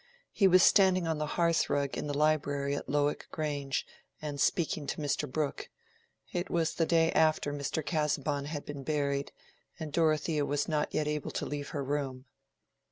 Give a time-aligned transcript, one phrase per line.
[0.31, 3.85] He was standing on the hearth rug in the library at Lowick Grange,
[4.19, 5.31] and speaking to Mr.
[5.31, 5.69] Brooke.
[6.33, 7.85] It was the day after Mr.
[7.85, 9.31] Casaubon had been buried,
[9.79, 12.25] and Dorothea was not yet able to leave her room.